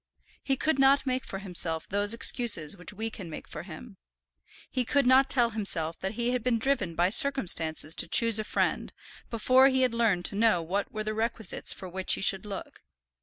[0.41, 3.97] He could not make for himself those excuses which we can make for him.
[4.71, 8.43] He could not tell himself that he had been driven by circumstances to choose a
[8.43, 8.93] friend,
[9.29, 12.81] before he had learned to know what were the requisites for which he should look.